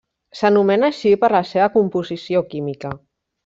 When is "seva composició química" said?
1.51-2.97